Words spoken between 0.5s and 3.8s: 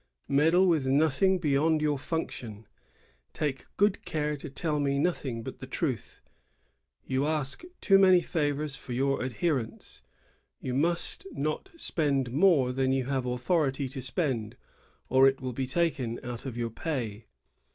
with nothing beyond your functions." "Take